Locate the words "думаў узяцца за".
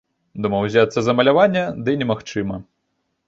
0.43-1.15